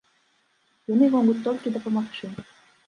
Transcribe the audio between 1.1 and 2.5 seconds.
могуць толькі дапамагчы.